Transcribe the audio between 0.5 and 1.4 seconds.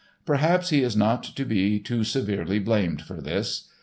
he is not